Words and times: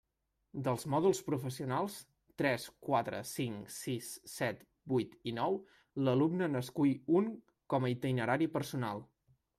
Dels 0.67 0.85
mòduls 0.93 1.19
professionals 1.25 1.97
tres, 2.43 2.65
quatre, 2.87 3.19
cinc, 3.33 3.69
sis, 3.75 4.09
set, 4.37 4.65
vuit 4.95 5.15
i 5.33 5.35
nou 5.41 5.61
l'alumne 6.09 6.49
n'escull 6.55 6.99
un 7.21 7.33
com 7.75 7.87
a 7.87 7.93
itinerari 7.99 8.53
personal. 8.59 9.07